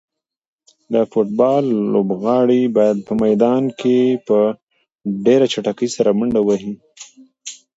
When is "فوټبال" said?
1.11-1.65